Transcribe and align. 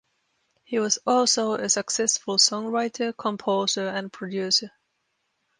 He 0.63 0.79
was 0.79 0.97
also 1.05 1.53
a 1.53 1.69
successful 1.69 2.37
songwriter, 2.37 3.15
composer, 3.15 3.87
and 3.87 4.11
producer. 4.11 4.71